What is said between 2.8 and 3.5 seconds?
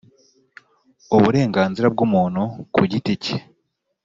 giti cye